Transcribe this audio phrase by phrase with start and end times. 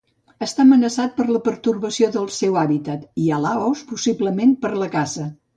[0.43, 5.33] Està amenaçat per la pertorbació del seu hàbitat i, a Laos, possiblement per la caça.